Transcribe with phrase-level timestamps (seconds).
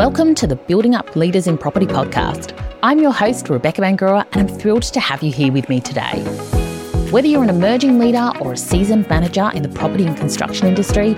[0.00, 2.58] Welcome to the Building Up Leaders in Property podcast.
[2.82, 6.22] I'm your host, Rebecca Bangura, and I'm thrilled to have you here with me today.
[7.10, 11.12] Whether you're an emerging leader or a seasoned manager in the property and construction industry,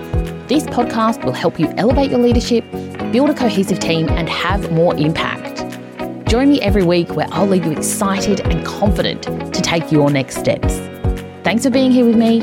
[0.49, 2.69] this podcast will help you elevate your leadership,
[3.13, 5.61] build a cohesive team, and have more impact.
[6.27, 9.23] Join me every week where I'll leave you excited and confident
[9.53, 10.75] to take your next steps.
[11.45, 12.39] Thanks for being here with me.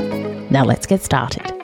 [0.49, 1.60] Now let's get started.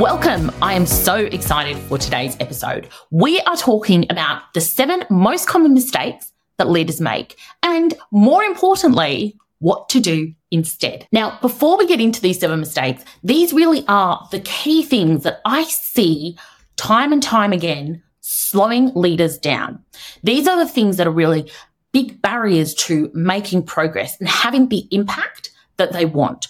[0.00, 0.50] Welcome.
[0.62, 2.88] I am so excited for today's episode.
[3.10, 9.36] We are talking about the seven most common mistakes that leaders make, and more importantly,
[9.58, 11.06] what to do instead.
[11.12, 15.42] Now, before we get into these seven mistakes, these really are the key things that
[15.44, 16.38] I see
[16.76, 19.84] time and time again slowing leaders down.
[20.22, 21.52] These are the things that are really
[21.92, 26.48] big barriers to making progress and having the impact that they want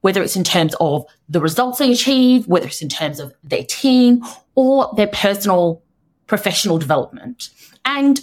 [0.00, 3.64] whether it's in terms of the results they achieve, whether it's in terms of their
[3.64, 5.82] team or their personal
[6.26, 7.50] professional development.
[7.84, 8.20] And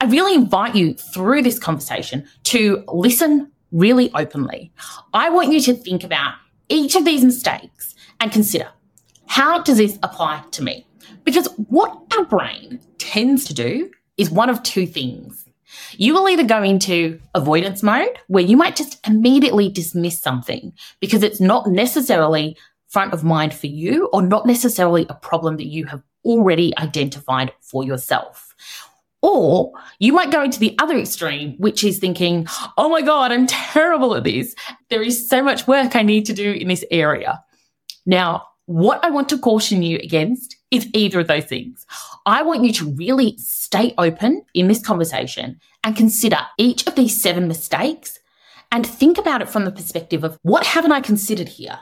[0.00, 4.72] I really invite you through this conversation to listen really openly.
[5.14, 6.34] I want you to think about
[6.68, 8.68] each of these mistakes and consider
[9.26, 10.86] how does this apply to me?
[11.24, 15.45] Because what our brain tends to do is one of two things.
[15.92, 21.22] You will either go into avoidance mode where you might just immediately dismiss something because
[21.22, 22.56] it's not necessarily
[22.88, 27.52] front of mind for you or not necessarily a problem that you have already identified
[27.60, 28.54] for yourself.
[29.22, 33.46] Or you might go into the other extreme, which is thinking, oh my God, I'm
[33.46, 34.54] terrible at this.
[34.88, 37.42] There is so much work I need to do in this area.
[38.04, 41.86] Now, what I want to caution you against is either of those things.
[42.26, 47.18] I want you to really stay open in this conversation and consider each of these
[47.18, 48.18] seven mistakes
[48.72, 51.78] and think about it from the perspective of what haven't I considered here?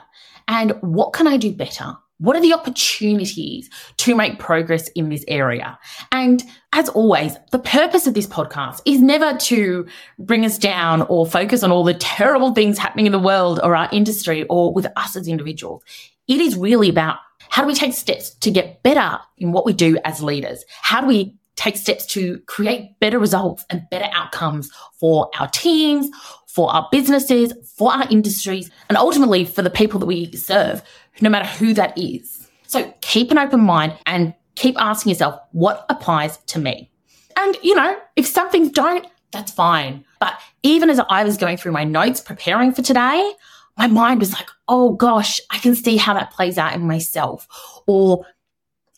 [0.47, 1.97] And what can I do better?
[2.19, 5.77] What are the opportunities to make progress in this area?
[6.11, 9.87] And as always, the purpose of this podcast is never to
[10.19, 13.75] bring us down or focus on all the terrible things happening in the world or
[13.75, 15.83] our industry or with us as individuals.
[16.27, 17.17] It is really about
[17.49, 20.63] how do we take steps to get better in what we do as leaders?
[20.81, 24.69] How do we take steps to create better results and better outcomes
[24.99, 26.09] for our teams,
[26.47, 30.81] for our businesses, for our industries, and ultimately for the people that we serve,
[31.21, 32.47] no matter who that is.
[32.67, 36.89] So keep an open mind and keep asking yourself, what applies to me?
[37.37, 40.05] And, you know, if some things don't, that's fine.
[40.19, 43.33] But even as I was going through my notes preparing for today,
[43.77, 47.47] my mind was like, oh gosh, I can see how that plays out in myself.
[47.87, 48.25] Or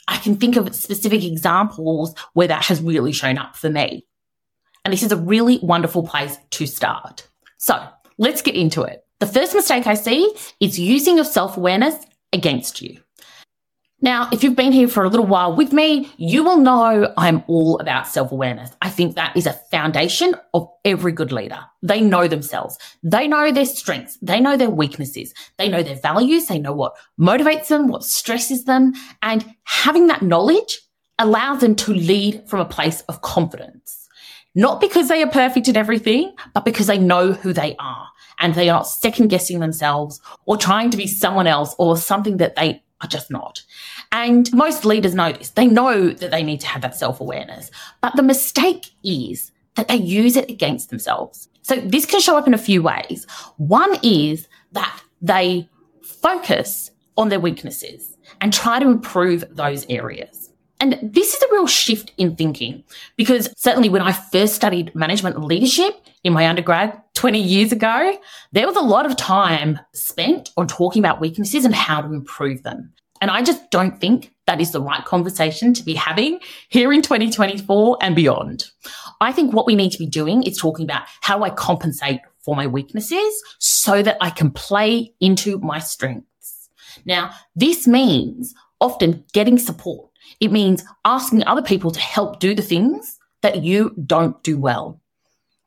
[0.08, 4.06] I can think of specific examples where that has really shown up for me.
[4.86, 7.28] And this is a really wonderful place to start.
[7.58, 7.86] So
[8.18, 9.04] let's get into it.
[9.20, 11.96] The first mistake I see is using your self awareness
[12.32, 13.02] against you.
[14.00, 17.44] Now, if you've been here for a little while with me, you will know I'm
[17.48, 18.70] all about self awareness.
[18.80, 21.60] I think that is a foundation of every good leader.
[21.82, 22.78] They know themselves.
[23.02, 24.20] They know their strengths.
[24.22, 25.34] They know their weaknesses.
[25.58, 26.46] They know their values.
[26.46, 28.94] They know what motivates them, what stresses them.
[29.24, 30.80] And having that knowledge
[31.18, 34.08] allows them to lead from a place of confidence.
[34.54, 38.08] Not because they are perfect at everything, but because they know who they are
[38.40, 42.38] and they are not second guessing themselves or trying to be someone else or something
[42.38, 43.64] that they are just not.
[44.12, 45.50] And most leaders know this.
[45.52, 47.72] They know that they need to have that self awareness.
[48.02, 51.50] But the mistake is that they use it against themselves.
[51.62, 53.28] So this can show up in a few ways.
[53.58, 55.70] One is that they
[56.02, 60.47] focus on their weaknesses and try to improve those areas.
[60.80, 62.84] And this is a real shift in thinking
[63.16, 68.18] because certainly when I first studied management and leadership in my undergrad 20 years ago,
[68.52, 72.64] there was a lot of time spent on talking about weaknesses and how to improve
[72.64, 72.94] them.
[73.22, 76.40] And I just don't think that is the right conversation to be having
[76.70, 78.66] here in 2024 and beyond.
[79.20, 82.22] I think what we need to be doing is talking about how do I compensate
[82.40, 86.70] for my weaknesses so that I can play into my strengths.
[87.06, 90.07] Now, this means often getting support.
[90.40, 95.02] It means asking other people to help do the things that you don't do well.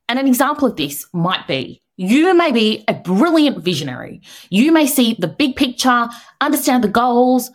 [0.08, 4.22] And an example of this might be you may be a brilliant visionary.
[4.48, 6.08] You may see the big picture,
[6.40, 7.50] understand the goals,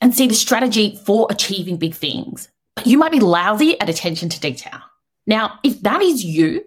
[0.00, 2.48] and see the strategy for achieving big things.
[2.74, 4.80] But you might be lousy at attention to detail.
[5.26, 6.64] Now, if that is you,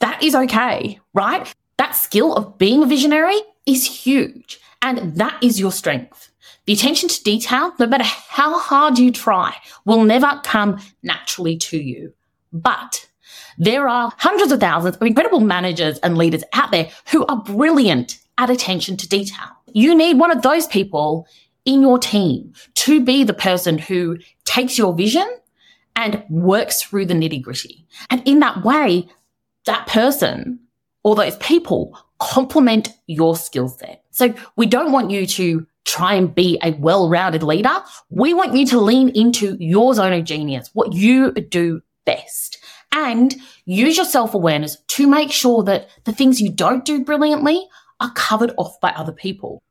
[0.00, 1.54] that is okay, right?
[1.76, 6.27] That skill of being a visionary is huge, and that is your strength.
[6.68, 9.56] The attention to detail, no matter how hard you try,
[9.86, 12.12] will never come naturally to you.
[12.52, 13.08] But
[13.56, 18.18] there are hundreds of thousands of incredible managers and leaders out there who are brilliant
[18.36, 19.46] at attention to detail.
[19.72, 21.26] You need one of those people
[21.64, 25.26] in your team to be the person who takes your vision
[25.96, 27.86] and works through the nitty gritty.
[28.10, 29.08] And in that way,
[29.64, 30.60] that person
[31.02, 34.04] or those people complement your skill set.
[34.10, 37.82] So we don't want you to try and be a well-rounded leader.
[38.10, 42.58] We want you to lean into your zone of genius, what you do best
[42.92, 47.66] and use your self-awareness to make sure that the things you don't do brilliantly
[48.00, 49.62] are covered off by other people.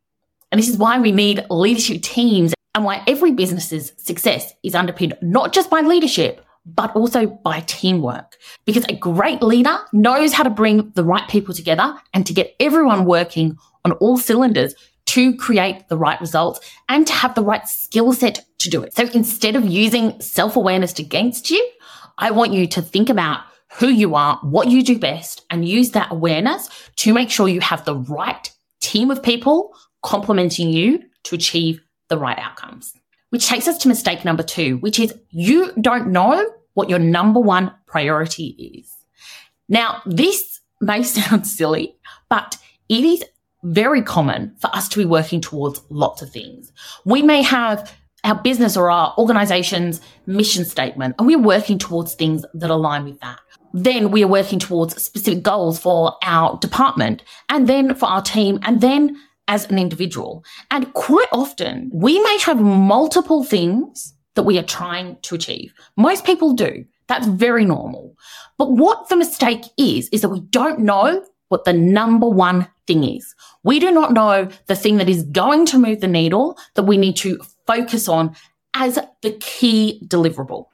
[0.52, 5.18] And this is why we need leadership teams and why every business's success is underpinned
[5.22, 8.38] not just by leadership, but also by teamwork.
[8.66, 12.56] Because a great leader knows how to bring the right people together and to get
[12.60, 14.74] everyone working on all cylinders
[15.08, 16.60] to create the right results
[16.90, 18.96] and to have the right skill set to do it.
[18.96, 21.70] So instead of using self awareness against you,
[22.18, 23.42] I want you to think about
[23.80, 27.62] who you are, what you do best, and use that awareness to make sure you
[27.62, 32.94] have the right team of people complementing you to achieve the right outcomes.
[33.30, 37.40] Which takes us to mistake number two, which is you don't know what your number
[37.40, 38.94] one priority is.
[39.68, 41.96] Now, this may sound silly,
[42.30, 42.58] but
[42.90, 43.24] it is
[43.64, 46.72] very common for us to be working towards lots of things.
[47.06, 47.94] We may have
[48.24, 53.20] our business or our organization's mission statement, and we're working towards things that align with
[53.22, 53.40] that.
[53.74, 58.60] Then we are working towards specific goals for our department and then for our team
[58.64, 59.18] and then
[59.48, 60.44] as an individual.
[60.72, 65.74] And quite often we may have multiple things that we are trying to achieve.
[65.96, 66.86] Most people do.
[67.08, 68.16] That's very normal.
[68.58, 73.04] But what the mistake is, is that we don't know what the number one thing
[73.04, 73.36] is.
[73.64, 76.98] We do not know the thing that is going to move the needle that we
[76.98, 78.36] need to focus on
[78.74, 80.68] as the key deliverable.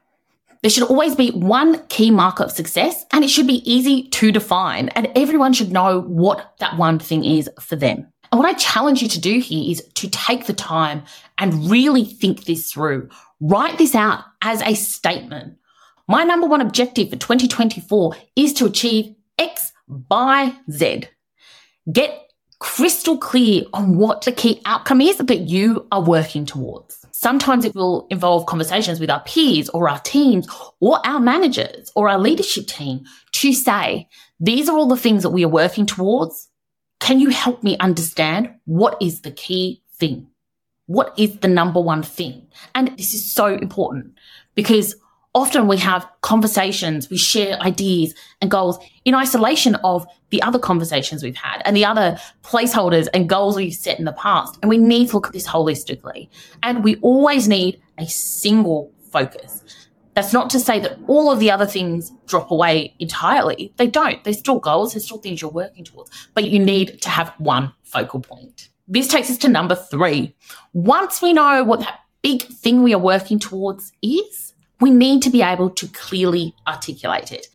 [0.62, 4.31] There should always be one key marker of success and it should be easy to
[4.31, 8.07] define and everyone should know what that one thing is for them.
[8.31, 11.04] And what I challenge you to do here is to take the time
[11.38, 13.10] and really think this through.
[13.42, 15.57] Write this out as a statement.
[16.07, 21.04] My number one objective for 2024 is to achieve X by Z.
[21.91, 27.06] Get crystal clear on what the key outcome is that you are working towards.
[27.12, 30.47] Sometimes it will involve conversations with our peers or our teams
[30.80, 33.03] or our managers or our leadership team
[33.33, 34.07] to say,
[34.39, 36.50] these are all the things that we are working towards.
[37.00, 40.27] Can you help me understand what is the key thing?
[40.86, 42.47] What is the number one thing?
[42.75, 44.18] And this is so important
[44.56, 44.95] because
[45.35, 51.24] often we have conversations, we share ideas and goals in isolation of the other conversations
[51.24, 54.57] we've had and the other placeholders and goals we've set in the past.
[54.62, 56.30] And we need to look at this holistically.
[56.62, 59.63] And we always need a single focus.
[60.13, 63.74] That's not to say that all of the other things drop away entirely.
[63.77, 64.24] They don't.
[64.24, 64.94] They're still goals.
[64.94, 68.69] They're still things you're working towards, but you need to have one focal point.
[68.88, 70.36] This takes us to number three.
[70.74, 75.29] Once we know what that big thing we are working towards is, we need to
[75.29, 77.47] be able to clearly articulate it.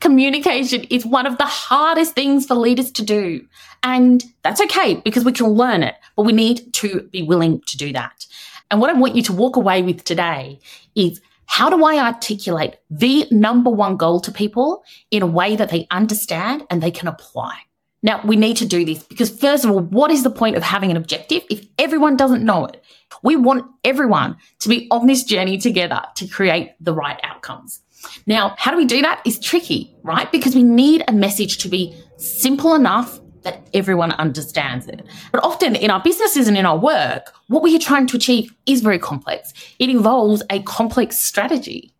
[0.00, 3.46] Communication is one of the hardest things for leaders to do.
[3.82, 7.76] And that's okay because we can learn it, but we need to be willing to
[7.76, 8.26] do that.
[8.70, 10.60] And what I want you to walk away with today
[10.94, 15.70] is how do I articulate the number one goal to people in a way that
[15.70, 17.58] they understand and they can apply?
[18.02, 20.62] Now, we need to do this because, first of all, what is the point of
[20.62, 22.82] having an objective if everyone doesn't know it?
[23.22, 27.80] We want everyone to be on this journey together to create the right outcomes.
[28.26, 30.30] Now, how do we do that is tricky, right?
[30.32, 35.04] Because we need a message to be simple enough that everyone understands it.
[35.32, 38.54] But often in our businesses and in our work, what we are trying to achieve
[38.66, 39.52] is very complex.
[39.78, 41.92] It involves a complex strategy.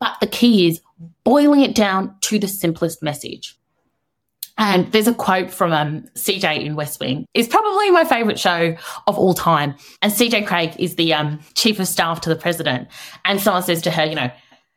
[0.00, 0.80] But the key is
[1.24, 3.58] boiling it down to the simplest message.
[4.58, 7.26] And there's a quote from um, CJ in West Wing.
[7.34, 8.74] It's probably my favorite show
[9.06, 9.74] of all time.
[10.00, 12.88] And CJ Craig is the um, chief of staff to the president.
[13.24, 14.30] And someone says to her, you know,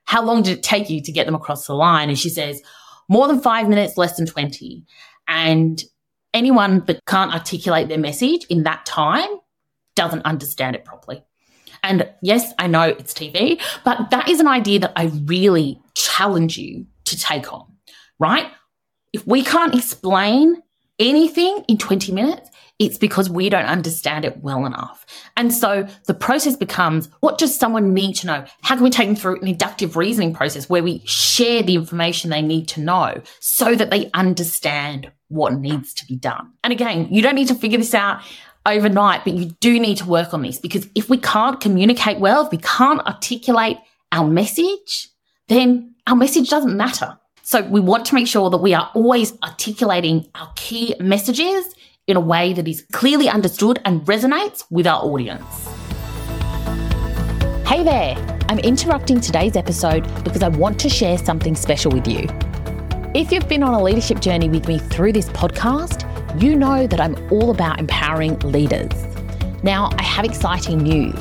[0.03, 2.09] how long did it take you to get them across the line?
[2.09, 2.61] And she says,
[3.07, 4.83] more than five minutes, less than 20.
[5.27, 5.83] And
[6.33, 9.29] anyone that can't articulate their message in that time
[9.95, 11.23] doesn't understand it properly.
[11.83, 16.57] And yes, I know it's TV, but that is an idea that I really challenge
[16.57, 17.65] you to take on,
[18.19, 18.47] right?
[19.13, 20.61] If we can't explain
[20.99, 22.49] anything in 20 minutes,
[22.79, 25.05] it's because we don't understand it well enough.
[25.35, 28.45] And so the process becomes what does someone need to know?
[28.61, 32.29] How can we take them through an inductive reasoning process where we share the information
[32.29, 36.53] they need to know so that they understand what needs to be done?
[36.63, 38.21] And again, you don't need to figure this out
[38.65, 42.45] overnight, but you do need to work on this because if we can't communicate well,
[42.45, 43.77] if we can't articulate
[44.13, 45.09] our message,
[45.49, 47.19] then our message doesn't matter.
[47.49, 51.73] So we want to make sure that we are always articulating our key messages
[52.05, 55.67] in a way that is clearly understood and resonates with our audience.
[57.67, 58.15] Hey there,
[58.49, 62.27] I'm interrupting today's episode because I want to share something special with you.
[63.15, 66.05] If you've been on a leadership journey with me through this podcast,
[66.39, 68.91] you know that I'm all about empowering leaders.
[69.63, 71.19] Now, I have exciting news.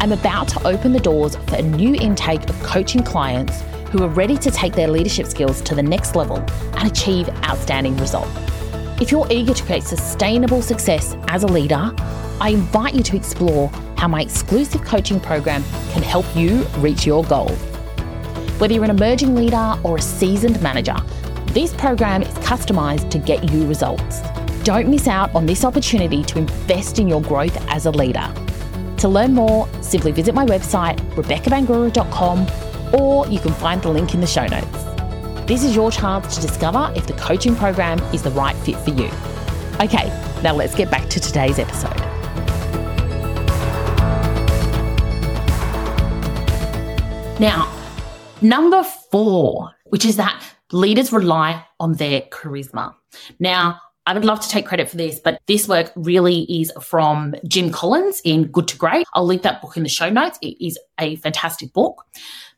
[0.00, 4.08] I'm about to open the doors for a new intake of coaching clients who are
[4.08, 6.38] ready to take their leadership skills to the next level
[6.76, 8.30] and achieve outstanding results.
[9.00, 11.92] If you're eager to create sustainable success as a leader,
[12.40, 15.62] I invite you to explore how my exclusive coaching program
[15.92, 17.58] can help you reach your goals.
[18.58, 20.96] Whether you're an emerging leader or a seasoned manager,
[21.48, 24.20] this program is customized to get you results.
[24.64, 28.32] Don't miss out on this opportunity to invest in your growth as a leader.
[28.98, 32.46] To learn more, simply visit my website, rebeccabangura.com,
[32.92, 34.84] or you can find the link in the show notes.
[35.46, 38.90] This is your chance to discover if the coaching program is the right fit for
[38.90, 39.10] you.
[39.80, 40.08] Okay,
[40.42, 41.96] now let's get back to today's episode.
[47.38, 47.72] Now,
[48.40, 52.94] number four, which is that leaders rely on their charisma.
[53.38, 57.34] Now, I would love to take credit for this, but this work really is from
[57.46, 59.04] Jim Collins in Good to Great.
[59.14, 60.38] I'll link that book in the show notes.
[60.40, 62.04] It is a fantastic book.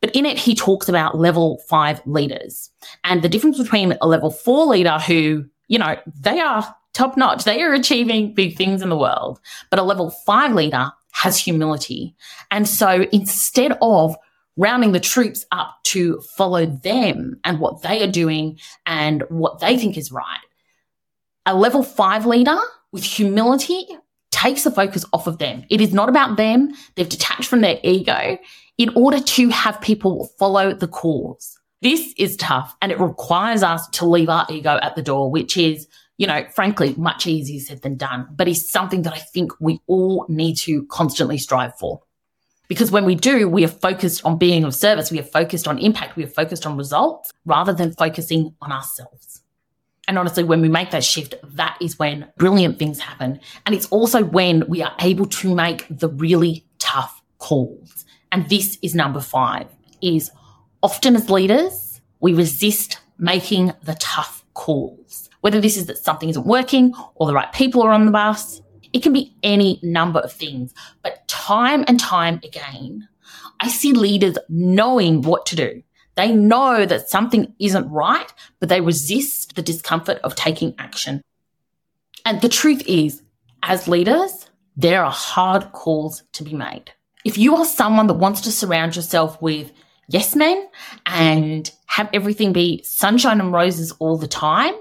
[0.02, 2.70] But in it, he talks about level five leaders
[3.04, 7.44] and the difference between a level four leader who, you know, they are top notch.
[7.44, 9.40] They are achieving big things in the world.
[9.70, 12.14] But a level five leader has humility.
[12.50, 14.14] And so instead of
[14.56, 19.78] rounding the troops up to follow them and what they are doing and what they
[19.78, 20.40] think is right,
[21.48, 22.58] a level five leader
[22.92, 23.86] with humility
[24.30, 25.64] takes the focus off of them.
[25.70, 26.74] It is not about them.
[26.94, 28.38] They've detached from their ego
[28.76, 31.58] in order to have people follow the cause.
[31.80, 35.56] This is tough and it requires us to leave our ego at the door, which
[35.56, 35.88] is,
[36.18, 39.80] you know, frankly, much easier said than done, but it's something that I think we
[39.86, 42.02] all need to constantly strive for.
[42.68, 45.10] Because when we do, we are focused on being of service.
[45.10, 46.16] We are focused on impact.
[46.16, 49.40] We are focused on results rather than focusing on ourselves.
[50.08, 53.40] And honestly, when we make that shift, that is when brilliant things happen.
[53.66, 58.06] And it's also when we are able to make the really tough calls.
[58.32, 59.68] And this is number five
[60.00, 60.30] is
[60.82, 65.28] often as leaders, we resist making the tough calls.
[65.42, 68.62] Whether this is that something isn't working or the right people are on the bus,
[68.92, 70.72] it can be any number of things.
[71.02, 73.08] But time and time again,
[73.60, 75.82] I see leaders knowing what to do.
[76.18, 81.22] They know that something isn't right, but they resist the discomfort of taking action.
[82.24, 83.22] And the truth is,
[83.62, 86.90] as leaders, there are hard calls to be made.
[87.24, 89.70] If you are someone that wants to surround yourself with
[90.08, 90.68] yes men
[91.06, 94.74] and have everything be sunshine and roses all the time,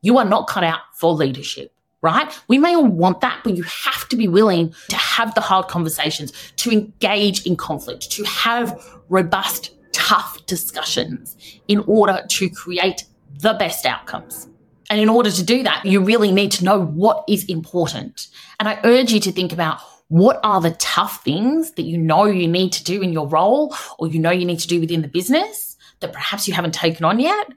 [0.00, 2.32] you are not cut out for leadership, right?
[2.48, 5.68] We may all want that, but you have to be willing to have the hard
[5.68, 9.72] conversations, to engage in conflict, to have robust,
[10.08, 11.36] tough discussions
[11.68, 13.04] in order to create
[13.40, 14.48] the best outcomes.
[14.88, 18.28] And in order to do that, you really need to know what is important.
[18.58, 22.24] And I urge you to think about what are the tough things that you know
[22.24, 25.02] you need to do in your role or you know you need to do within
[25.02, 27.48] the business that perhaps you haven't taken on yet?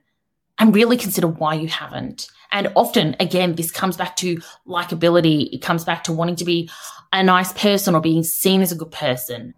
[0.60, 2.28] And really consider why you haven't.
[2.52, 5.50] And often, again, this comes back to likability.
[5.54, 6.70] It comes back to wanting to be
[7.14, 9.54] a nice person or being seen as a good person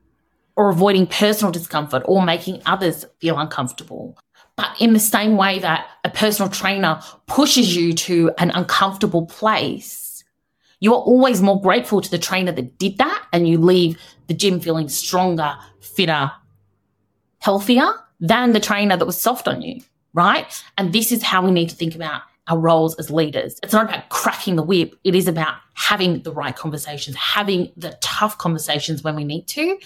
[0.55, 4.17] or avoiding personal discomfort or making others feel uncomfortable.
[4.55, 10.23] But in the same way that a personal trainer pushes you to an uncomfortable place,
[10.79, 14.33] you are always more grateful to the trainer that did that and you leave the
[14.33, 16.31] gym feeling stronger, fitter,
[17.39, 19.81] healthier than the trainer that was soft on you,
[20.13, 20.63] right?
[20.77, 23.59] And this is how we need to think about our roles as leaders.
[23.63, 24.95] It's not about cracking the whip.
[25.03, 29.77] It is about having the right conversations, having the tough conversations when we need to,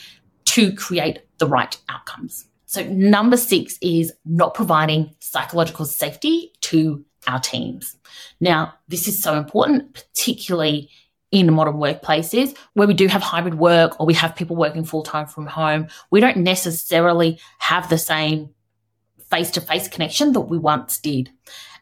[0.47, 2.45] to create the right outcomes.
[2.65, 7.97] So number six is not providing psychological safety to our teams.
[8.39, 10.89] Now, this is so important, particularly
[11.31, 15.03] in modern workplaces where we do have hybrid work or we have people working full
[15.03, 15.87] time from home.
[16.09, 18.49] We don't necessarily have the same
[19.29, 21.29] face to face connection that we once did.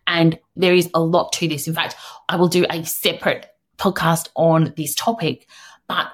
[0.08, 1.68] And there is a lot to this.
[1.68, 1.96] In fact,
[2.30, 5.48] I will do a separate podcast on this topic,
[5.88, 6.08] but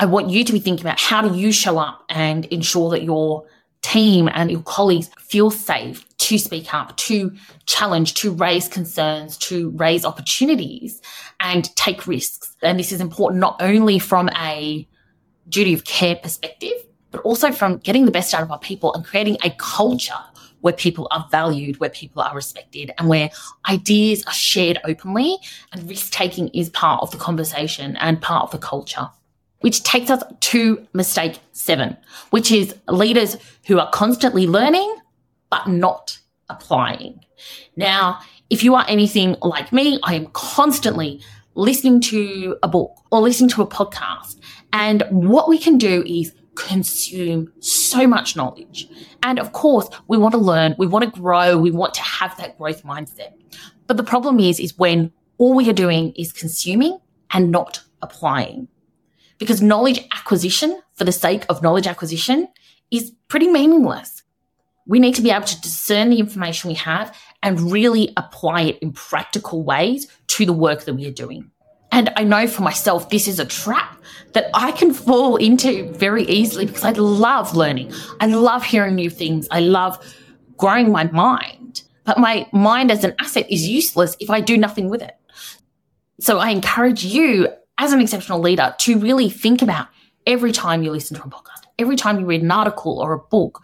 [0.00, 3.02] I want you to be thinking about how do you show up and ensure that
[3.02, 3.44] your
[3.82, 9.68] team and your colleagues feel safe to speak up, to challenge, to raise concerns, to
[9.72, 11.02] raise opportunities
[11.40, 12.56] and take risks.
[12.62, 14.88] And this is important not only from a
[15.50, 16.72] duty of care perspective,
[17.10, 20.14] but also from getting the best out of our people and creating a culture
[20.62, 23.28] where people are valued, where people are respected, and where
[23.68, 25.36] ideas are shared openly
[25.72, 29.10] and risk taking is part of the conversation and part of the culture.
[29.60, 31.96] Which takes us to mistake seven,
[32.30, 33.36] which is leaders
[33.66, 34.96] who are constantly learning
[35.50, 37.20] but not applying.
[37.76, 41.20] Now, if you are anything like me, I am constantly
[41.54, 44.36] listening to a book or listening to a podcast.
[44.72, 48.88] And what we can do is consume so much knowledge.
[49.22, 52.36] And of course, we want to learn, we want to grow, we want to have
[52.38, 53.32] that growth mindset.
[53.86, 56.98] But the problem is, is when all we are doing is consuming
[57.30, 58.68] and not applying.
[59.40, 62.46] Because knowledge acquisition for the sake of knowledge acquisition
[62.92, 64.22] is pretty meaningless.
[64.86, 68.78] We need to be able to discern the information we have and really apply it
[68.80, 71.50] in practical ways to the work that we are doing.
[71.92, 73.96] And I know for myself, this is a trap
[74.32, 77.92] that I can fall into very easily because I love learning.
[78.20, 79.48] I love hearing new things.
[79.50, 79.98] I love
[80.56, 81.82] growing my mind.
[82.04, 85.16] But my mind as an asset is useless if I do nothing with it.
[86.20, 87.48] So I encourage you
[87.80, 89.88] as an exceptional leader to really think about
[90.26, 93.18] every time you listen to a podcast, every time you read an article or a
[93.18, 93.60] book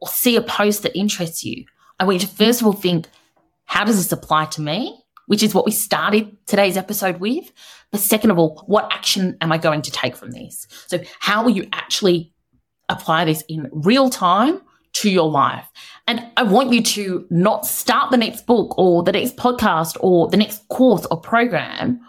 [0.00, 1.64] or see a post that interests you.
[1.98, 3.08] I want you to first of all think,
[3.64, 5.02] how does this apply to me?
[5.26, 7.52] which is what we started today's episode with.
[7.90, 10.66] But second of all, what action am I going to take from this?
[10.86, 12.32] So how will you actually
[12.88, 14.60] apply this in real time
[14.94, 15.66] to your life?
[16.06, 20.28] And I want you to not start the next book or the next podcast or
[20.28, 22.00] the next course or program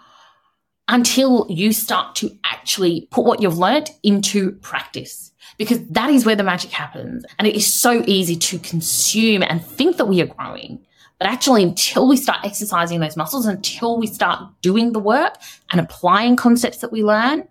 [0.88, 5.32] until you start to actually put what you've learned into practice.
[5.58, 7.24] Because that is where the magic happens.
[7.38, 10.84] And it is so easy to consume and think that we are growing
[11.18, 15.34] but actually, until we start exercising those muscles, until we start doing the work
[15.72, 17.46] and applying concepts that we learn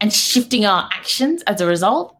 [0.00, 2.16] and shifting our actions as a result,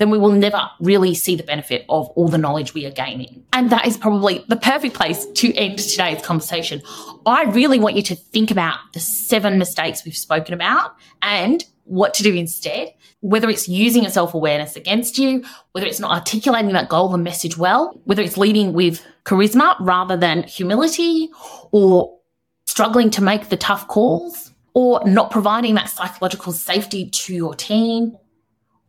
[0.00, 3.44] then we will never really see the benefit of all the knowledge we are gaining.
[3.52, 6.80] And that is probably the perfect place to end today's conversation.
[7.26, 12.14] I really want you to think about the seven mistakes we've spoken about and what
[12.14, 16.72] to do instead, whether it's using a self awareness against you, whether it's not articulating
[16.72, 21.28] that goal and message well, whether it's leading with charisma rather than humility,
[21.72, 22.18] or
[22.64, 28.16] struggling to make the tough calls, or not providing that psychological safety to your team,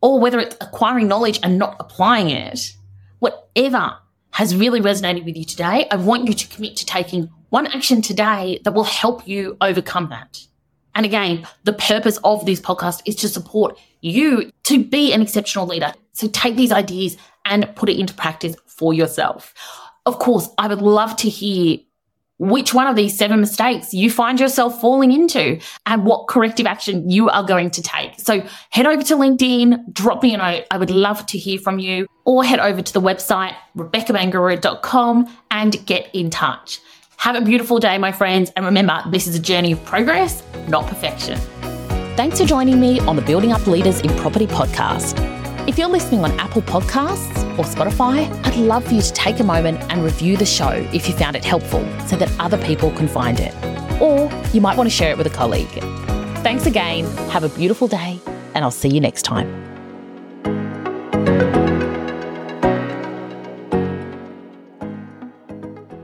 [0.02, 2.76] or whether it's acquiring knowledge and not applying it,
[3.20, 3.96] whatever
[4.32, 8.02] has really resonated with you today, I want you to commit to taking one action
[8.02, 10.40] today that will help you overcome that.
[10.94, 15.66] And again, the purpose of this podcast is to support you to be an exceptional
[15.66, 15.92] leader.
[16.12, 19.54] So take these ideas and put it into practice for yourself.
[20.04, 21.78] Of course, I would love to hear
[22.38, 27.08] which one of these seven mistakes you find yourself falling into and what corrective action
[27.08, 28.18] you are going to take.
[28.18, 30.64] So head over to LinkedIn, drop me a note.
[30.70, 35.86] I would love to hear from you or head over to the website, rebeccabangura.com and
[35.86, 36.80] get in touch.
[37.18, 38.50] Have a beautiful day, my friends.
[38.56, 41.38] And remember, this is a journey of progress, not perfection.
[42.16, 45.16] Thanks for joining me on the Building Up Leaders in Property podcast.
[45.68, 49.44] If you're listening on Apple Podcasts or Spotify, I'd love for you to take a
[49.44, 53.08] moment and review the show if you found it helpful so that other people can
[53.08, 53.54] find it.
[54.00, 55.68] Or you might want to share it with a colleague.
[56.42, 57.04] Thanks again.
[57.30, 58.20] Have a beautiful day,
[58.54, 59.71] and I'll see you next time.